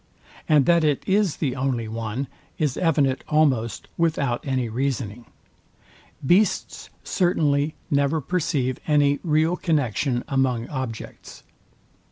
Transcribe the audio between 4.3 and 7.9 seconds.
any reasoning. Beasts certainly